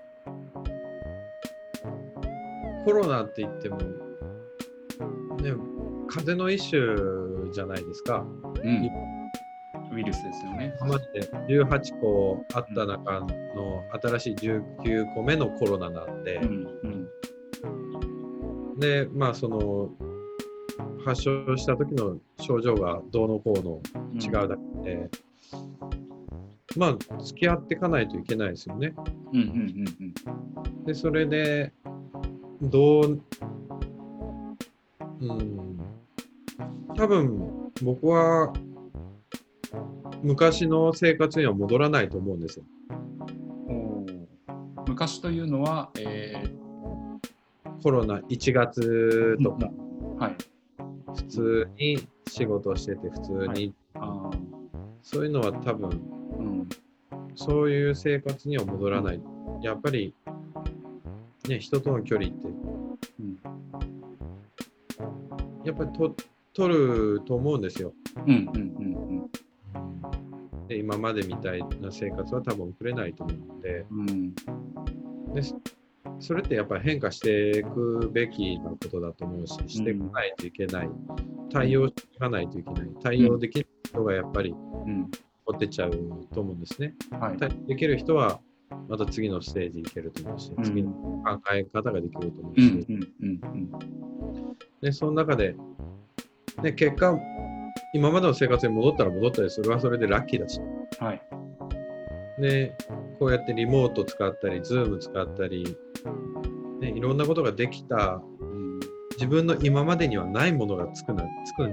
[2.83, 3.85] コロナって言っても、ね、
[6.09, 8.25] 風邪の一種じゃないですか。
[8.61, 8.89] うん。
[9.93, 10.75] ウイルスですよね。
[10.81, 11.05] 今まで
[11.47, 16.67] 18個あった中の新しい19個目のコロナなんでう、ん。
[16.83, 18.79] うん。
[18.79, 19.89] で、まあその、
[21.05, 25.09] 発症した時の症状がどうのこうのうん違うだけで、
[26.75, 28.93] まあ付き合っていかないといけないですよね。
[29.33, 29.45] うんうん
[29.99, 30.13] うん
[30.85, 31.73] で、それで、
[32.61, 33.21] どう、
[35.19, 35.79] うん、
[36.95, 38.53] 多分僕は
[40.23, 42.65] 昔の生活には戻らないと思うんですよ。
[44.87, 46.41] 昔というのは、え
[47.83, 49.69] コロナ1月ー、とか、
[50.17, 50.35] はい。
[51.15, 54.29] 普通に仕事してて、普通に、あ
[55.03, 56.69] そういうのは多分、ーうん。
[57.35, 59.21] そういう生活には戻らない。
[59.61, 60.13] やっぱり、
[61.47, 63.37] ね、人との距離って、うん
[65.63, 66.15] やっぱりと
[66.53, 67.93] 取ると思うんですよ。
[68.25, 68.97] うんうんうん
[70.67, 74.09] で今までみたいな生活は多分送れないと思うのでうん。
[74.09, 75.33] うん。
[75.33, 75.55] でそ
[76.19, 80.89] それってやっぱり変化していくべきなことだと思うししていかないといけない、
[81.51, 85.11] 対応していかないといけない対応できる人がやっぱりうん。
[85.57, 85.91] 持ってっちゃう
[86.33, 86.93] と思うんですね。
[87.19, 87.67] はい。
[87.67, 88.39] できる人は
[88.87, 92.87] また次のステージ行けると思うし、うん次の考え方ができると思うし。
[94.81, 95.55] でその中で、
[96.61, 97.17] ね、結果
[97.93, 100.61] 今までの生活に戻ったら戻ったりそれはそれでラッキーだし
[100.99, 101.21] はい。
[102.39, 102.77] で
[103.19, 105.75] こうやってリモート使ったり、ズーム使ったり、
[106.79, 108.57] ね、いろんなことができた、うん
[109.17, 111.67] 自分の今までにはないものがつくなつく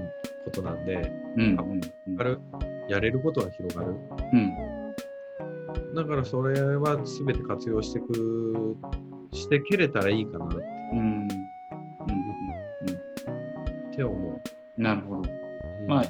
[0.46, 2.40] ことなんで、うんうんうんある
[2.88, 3.94] やれることは広がる。
[4.32, 4.74] うん
[5.94, 8.76] だからそれは全て活用してく、
[9.32, 10.48] してけれたらいいかなっ
[10.92, 11.28] うんうんうん
[13.92, 14.42] て思
[14.76, 15.20] うんなるほど。
[15.20, 15.24] う。
[15.86, 16.04] まあ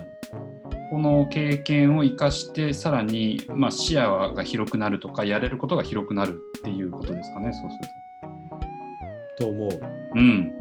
[0.90, 7.88] この経験を生かしてさらに、まあ、視野が広くなるとかやれることが広くなるっていうことですかねそうする
[9.38, 9.70] と思う。
[9.70, 9.80] と。
[10.14, 10.52] うん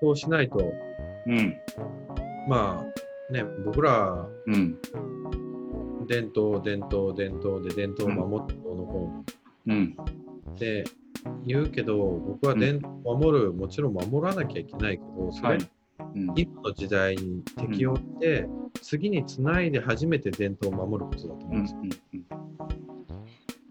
[0.00, 0.58] そうしないと、
[1.26, 1.56] うん
[2.48, 2.84] ま
[3.30, 4.78] あね、僕らうん
[6.06, 9.24] 伝統、伝統、伝統で伝統を守ってどうのこ
[9.66, 9.96] うん。
[10.50, 10.84] って
[11.44, 15.58] 言うけど、僕は伝統を守る、もちろん守らなきゃいけないけど、それ、はい。
[16.14, 16.32] うん。
[16.36, 18.48] 今の時代に適応して、
[18.82, 21.80] 次につないで初めて伝統を守ることだと思ううんですよ。
[21.80, 21.90] ん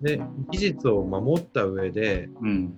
[0.01, 0.21] で、
[0.51, 2.73] 技術を守った上で、うん。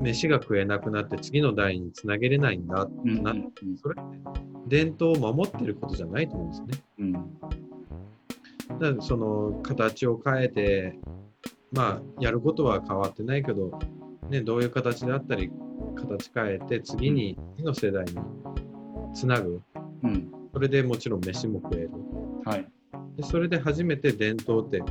[0.00, 3.42] 飯が食えなくなって次の代につなげれないんだってうんなって、
[3.80, 3.94] それ
[4.66, 6.84] 伝統を守ってることじゃないと思うんですね。
[8.74, 10.98] うんだからその形を変えて、
[11.72, 13.78] まあ、やることは変わってないけど、
[14.30, 15.50] ね、どういう形であったり、
[15.96, 18.14] 形変えて、次に、次の世代に
[19.14, 19.60] つなぐ。
[20.02, 21.90] うんそれでもちろん飯も食える。
[22.44, 22.66] はい
[23.16, 24.82] でそれで初めて伝統って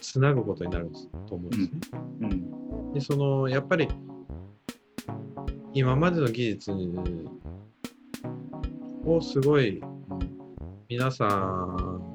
[0.00, 0.90] つなぐことになる
[1.28, 1.80] と思うんですね。
[2.22, 2.52] うん
[2.92, 3.88] で、その、やっぱり、
[5.72, 6.72] 今までの技術
[9.06, 9.82] をすごい
[10.88, 12.11] 皆さん、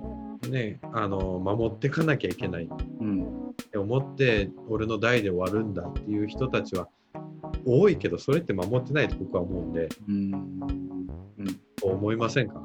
[0.49, 2.69] ね、あの、守っていかなきゃいけない。
[2.99, 3.23] うん。
[3.51, 6.87] って思って俺の代で終わるんだっていう人たちは
[7.65, 9.89] 多いけどそれって守ってないと僕は思うんで。
[10.07, 10.59] うん。
[11.79, 12.61] そう思いませんか？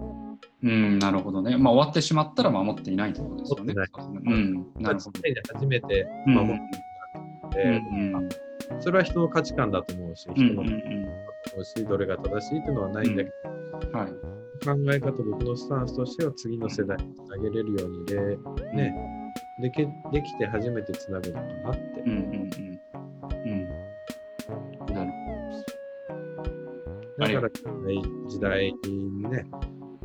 [0.62, 1.57] うんなるほどね。
[1.57, 3.75] まあ終わってしまったら守っていないってことですよね。
[4.25, 4.66] うん。
[4.79, 5.21] なるほど。
[5.23, 6.35] 常に初めてうん。
[6.35, 6.57] 守っ
[7.51, 8.14] てうん。
[8.14, 8.29] うん。
[8.81, 10.71] それは人の価値観だと思うしうん人の思
[11.59, 13.31] うしどれが正しいっていうのはないんだけ
[13.92, 13.99] うん。
[13.99, 14.09] はい。
[14.09, 14.16] ど
[14.64, 18.38] 考え方僕のスタンスとしては次の世代につなげれるようにで
[18.75, 18.94] ね
[19.61, 25.12] できできて初めてつなぐのかなってうんうんうんうんなる
[27.18, 27.51] だから
[28.29, 29.46] 時代にね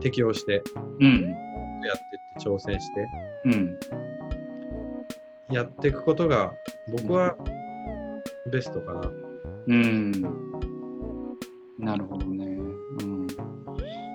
[0.02, 0.62] 適応して
[1.00, 1.22] うん
[1.86, 2.02] やって
[2.40, 3.08] って挑戦して
[3.46, 3.80] うん
[5.50, 6.54] やっていくことが
[6.92, 7.36] 僕は
[8.52, 9.12] ベストかな。
[9.68, 10.12] うん。
[11.80, 12.67] なるほどね。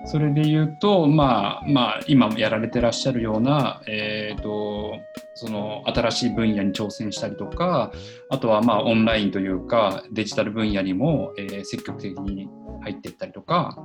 [0.03, 0.07] うん。
[0.07, 4.99] それで言うと、まあ、まあ、今やられてらっしゃるような、えっ、と、
[5.35, 7.91] その新しい分野に挑戦したりとか、
[8.29, 12.47] あとはまあオンラインというかデジタル分野にも、えー積極的に
[12.81, 13.83] 入っていったりとか、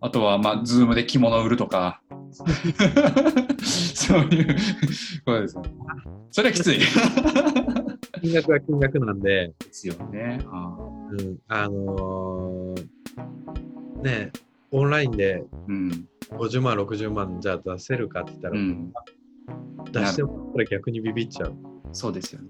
[0.00, 2.00] あとはまあズームで着物を売るとか、
[3.62, 4.56] そういう
[5.24, 5.62] ことですね。
[6.30, 6.78] それはきつい。
[8.22, 10.40] 金額は金額なんで、ですよね。
[10.46, 12.86] あーうん、あのー
[14.02, 14.32] ね
[14.72, 16.08] オンラインでうん。
[16.30, 18.92] 50万、60万じゃあ出せるかって言ったら、うん。
[19.92, 21.54] 出してもこれ逆にビビっちゃう。
[21.92, 22.48] そうですよね。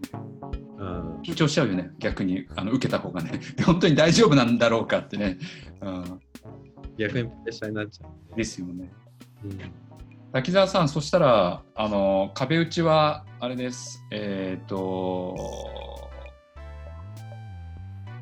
[0.79, 3.41] うん、緊張しちゃうよね、逆にあの受けた方がね。
[3.65, 5.39] 本当に大丈夫なんだろうかってね。
[5.81, 6.21] うん、
[6.97, 8.37] 逆にプレッシャーになっちゃう。
[8.37, 8.91] ですよね。
[9.45, 9.59] うん
[10.33, 15.37] 滝沢さん、そしたら、あの壁打ちは、あれです、えっ、と、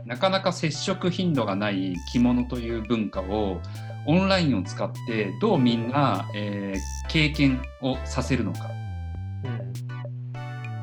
[0.07, 3.61] なかなか接触頻度がない着物という文化を、
[4.07, 8.71] オンラインを使って、どうみんな、えー経験をさせるのか、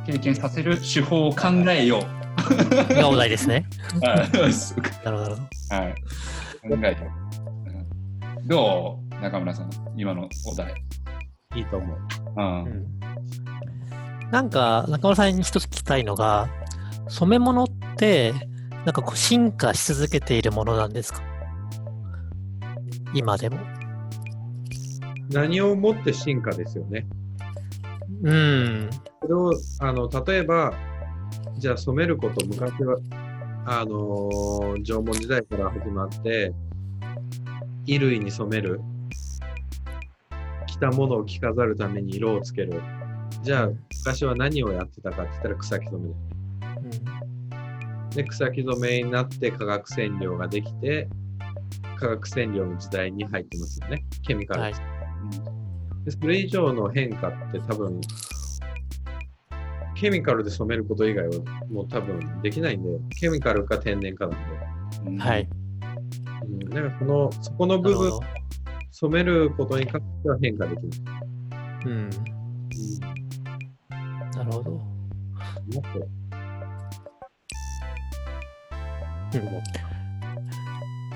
[0.06, 2.94] 経験させる手法を考えよう。
[2.94, 3.66] がお題ですね。
[4.04, 5.32] なるほど。
[5.32, 5.38] は
[5.90, 5.96] い。
[6.70, 7.70] 考えよう。
[7.70, 10.74] うんどう中村さん、今のお題。
[11.56, 11.98] いいと思う。
[12.38, 12.86] うん
[14.32, 16.50] なんか、中村さんに一つ聞きたいのが、
[17.08, 18.34] 染め物って、
[18.86, 21.22] なんかこう進化し続けているものなんですか？
[23.13, 23.58] 今でも。
[25.30, 27.06] 何をもって進化ですよね。
[28.24, 28.89] うん。
[29.22, 30.74] それをあの例えば、
[31.58, 32.98] じゃあ染めること、昔は
[33.65, 36.54] あのー縄文時代から始まって、
[37.86, 38.80] 衣類に染める、
[40.67, 42.82] 着たものを着飾るために色をつける。
[43.43, 43.70] じゃあ、
[44.06, 46.13] 昔は何をやってたかって言ったら草木染め
[48.15, 51.10] で草木染めになって化学染料ができて、
[51.98, 54.06] 化学染料の時代に入ってますよね。
[54.26, 54.62] ケミカル。
[54.62, 54.74] はい
[56.06, 58.00] でそれ以上の変化って多分、
[59.94, 61.34] ケミカルで染めること以外は
[61.70, 64.46] もう多分できないんで、ケミカルか天然かなんで。
[65.08, 65.50] うんはい。
[66.44, 68.20] うん、だからその、そこの部分。
[69.00, 71.24] 染めることに関しては変化できない。
[71.86, 72.10] うん。
[74.32, 74.72] なるほど。
[74.72, 74.82] も
[75.78, 76.08] っと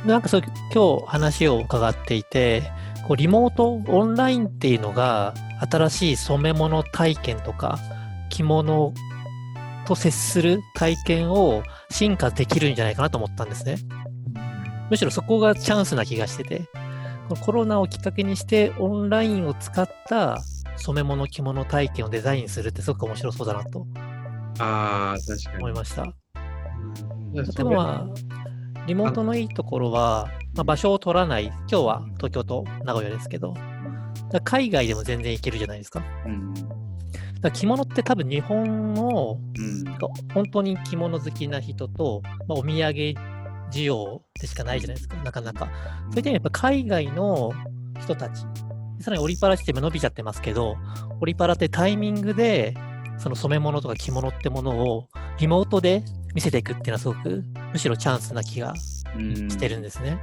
[0.05, 0.41] なんかそう
[0.73, 2.63] 今日話を伺っていて、
[3.07, 5.33] こうリモート、オンラインっていうのが
[5.69, 7.79] 新しい染め物体験とか
[8.29, 8.93] 着物
[9.85, 13.75] と接する体験を進化できるんじゃないかなと思ったんですね。
[14.89, 16.67] むしろそこがチャンスな気がしてて、
[17.41, 20.41] コロナをきっかけにしてオンラインを使った
[20.77, 23.85] 染め物着物体験をデザインするってすごく面白そうだなと
[24.59, 25.57] ああ、確かに。
[25.57, 26.03] 思いました。
[26.03, 26.13] うん
[27.33, 28.40] 例えば、まあ、
[28.87, 33.53] リモートのいいところは、まあ、場所を取らない、今日は東京と名古屋ですけど、
[34.43, 36.03] 海外でも全然行けるじゃないですか。
[36.25, 36.53] うん
[37.41, 39.83] ら着物って多分日本のうん
[40.33, 43.15] 本当に着物好きな人と、まあ、お土産
[43.71, 45.65] 需要でしかないじゃないですか、なかなか。
[45.65, 45.73] そういっ
[46.13, 47.51] た意味でやっぱ海外の
[47.99, 48.41] 人たち、
[48.99, 50.75] さらにオリパラして今伸びちゃってますけど、
[51.19, 52.75] オリパラってタイミングで、
[53.17, 55.07] その染め物とか着物ってものを
[55.39, 58.73] リモートで見せていくっていうのはすごくむしろチャンスな気が
[59.15, 60.19] うんしてるんですね。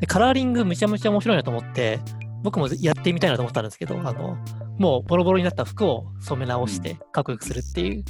[0.00, 2.00] で、カラーリングむちゃむちゃ面白いなと思って、
[2.42, 4.36] 僕もやってみたいなと思ったんですけど、あの、
[4.78, 8.04] もうボロボロになった服を染め直してかっこよくするっていう。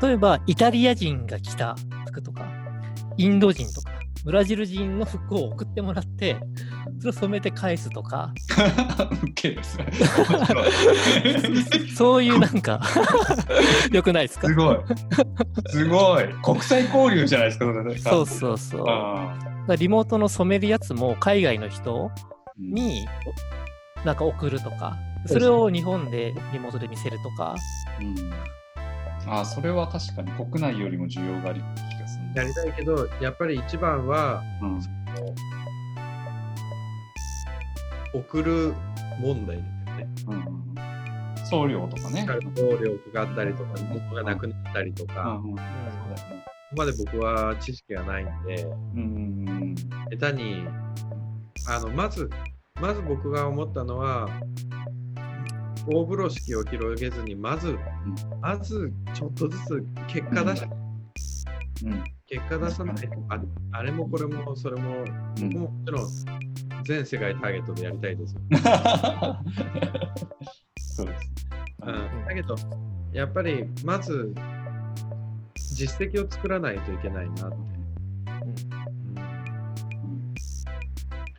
[0.00, 2.50] 例えば、イタリア人が着た服とか、
[3.16, 3.92] インド人とか、
[4.24, 6.36] ブラジル人の服を送ってもらって、
[7.00, 8.32] それを染めて返すとか、
[11.96, 12.80] そういうなんか、
[13.92, 14.48] よくないですか？
[14.48, 14.76] すごい。
[15.68, 16.28] すごい。
[16.42, 17.64] 国際交流じゃないですか、
[18.10, 18.78] そうそうそ
[19.68, 19.76] う。
[19.76, 23.06] リモートの染めるやつも海外の人ーに
[24.04, 24.96] なんか送るとか、
[25.26, 27.54] それを日本でリモートで見せるとか、
[28.00, 28.32] うん。
[29.24, 31.91] あーそれは確かに国内よりも需要がある気がする
[32.34, 34.80] やりたいけど、やっぱり一番は、うん。
[38.14, 38.74] 送る
[39.20, 39.62] 問題で
[40.16, 40.44] すよね。
[40.46, 40.62] うんうん
[41.52, 42.26] 送料とかね。
[42.56, 45.56] 送料かかったりとか、物がなくなったりとうか、こんうん。
[45.58, 45.66] そこ
[46.78, 49.02] まで僕は知識がないんで、うんう
[49.64, 49.74] ん
[50.18, 50.66] 下手に、
[51.68, 52.30] あの、まず、
[52.80, 54.28] まず僕が思ったのは、
[55.86, 57.76] 大風呂敷を広げずに、まず、
[58.40, 60.64] まずちょっとずつ結果出し、
[61.84, 63.38] うん結果出さないとあ、
[63.72, 66.08] あれもこれもそれも、うん僕ももちろん
[66.84, 68.40] 全世界ターゲットでやりたいですよ。
[70.78, 71.30] そうです。
[71.82, 72.54] うん、だけど、
[73.12, 74.34] やっぱりまず
[75.54, 77.56] 実績を作らないといけないなって。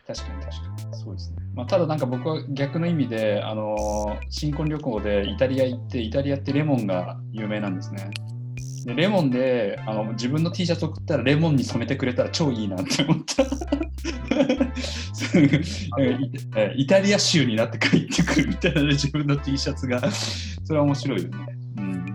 [0.05, 0.95] 確かに確かに。
[0.95, 1.37] そうですね。
[1.55, 8.11] まあ、ただなんか僕は逆の意味で、あのー新婚旅行でイタリア行って、イタリアってレモンが有名なんですね。
[8.85, 13.43] でレモンであの自分の T シャツ送ったらレモンに染めてくれたら超いいなって思った。
[16.75, 20.01] イイタリア州になって帰ってくるみたいなね自分の T シャツが。
[20.11, 21.37] それは面白いよね。
[21.77, 22.05] うん。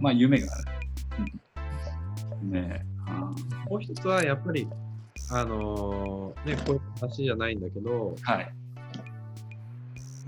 [0.00, 0.64] まあ夢がある。
[2.42, 2.84] うんね
[3.68, 4.68] もう一つはやっぱり、
[5.30, 8.54] あのーね、こういう話じゃないんだけど、ーはい。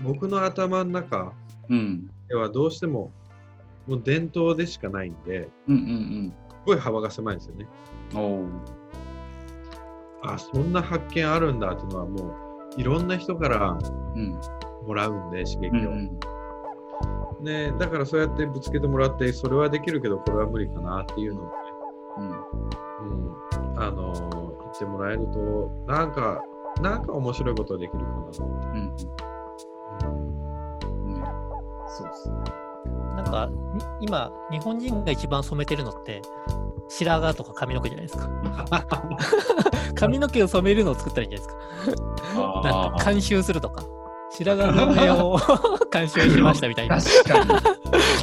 [0.03, 1.33] 僕の頭の中
[1.69, 2.09] うん。
[2.27, 3.11] ではどうしても、
[3.87, 7.67] もう伝統でしかないんで、うんうんすごい幅が狭いんですよね。
[8.13, 8.19] うん。
[8.19, 8.45] おお。
[10.23, 12.35] あ、そんな発見あるんだっていうのはも
[12.75, 13.77] う、いろんな人から
[14.15, 14.39] うん。
[14.87, 15.89] もらうんで、刺激を。
[15.91, 16.09] うん
[17.39, 17.45] うん。
[17.45, 21.51] ね、だからそうやってぶつけてもらって、それはできるけど、これは無理かなっていうのをね、
[22.17, 22.29] うん。
[22.29, 26.43] うん、あのー言ってもらえると、なんか、
[26.81, 28.39] なんか面白いことができるかなって。
[28.39, 28.47] うん。
[30.03, 30.25] うん
[31.13, 31.23] うん。
[31.87, 32.64] そうですね。
[33.15, 36.21] なんか、に今、日本人が一番染めてるのって、
[36.89, 38.29] 白髪とか髪の毛じゃないですか。
[39.95, 42.61] 髪の毛を染めるのを作ったらいいんじゃないですか。
[42.63, 43.83] なんか、監修するとか。
[44.31, 45.39] 白髪の目を
[45.91, 46.97] 監修しましたみたいな。
[47.01, 47.59] 確かに。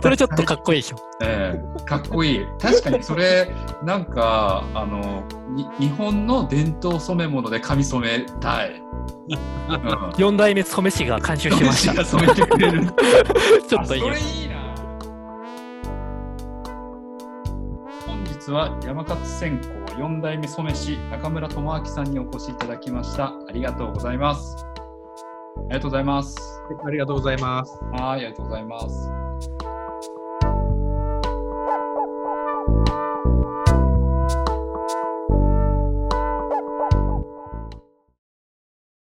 [0.02, 0.96] それちょっとかっこいいでしょ。
[1.22, 2.46] ええかっこいい。
[2.60, 3.50] 確かにそれ、
[3.82, 5.22] なんか、あの、
[5.54, 8.82] に日本の伝統染め物で髪染めたい。
[9.28, 9.78] うん。
[10.16, 12.86] 4代目染め師が監修しましが染めてくれる。
[12.86, 12.92] た。
[13.68, 14.51] ちょっといいよ
[18.46, 23.32] 日は山勝線香4代目染め師中村智明さんにお越しいただきました。
[23.48, 24.56] ありがとうございます。
[25.56, 26.36] ありがとうございます。
[26.84, 27.78] ありがとうございます。
[27.92, 29.10] はい、ありがとうございます。